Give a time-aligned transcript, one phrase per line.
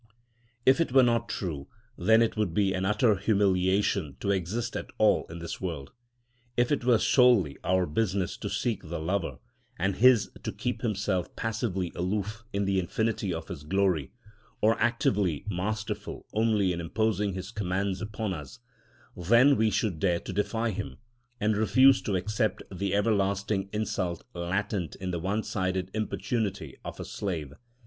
[0.65, 4.89] If this were not true, then it would be an utter humiliation to exist at
[4.97, 5.91] all in this world.
[6.57, 9.37] If it were solely our business to seek the Lover,
[9.77, 14.11] and his to keep himself passively aloof in the infinity of his glory,
[14.59, 18.57] or actively masterful only in imposing his commands upon us,
[19.15, 20.97] then we should dare to defy him,
[21.39, 27.05] and refuse to accept the everlasting insult latent in the one sided importunity of a
[27.05, 27.53] slave.